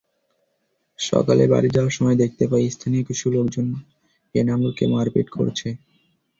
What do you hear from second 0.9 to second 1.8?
সকালে বাড়ি